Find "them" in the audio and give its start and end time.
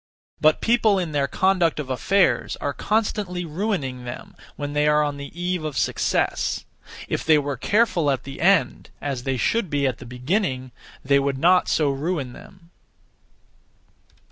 4.03-4.35, 12.33-12.71